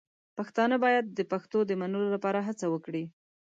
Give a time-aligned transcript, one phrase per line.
[0.37, 3.03] پښتانه باید د پښتو د منلو لپاره هڅه وکړي.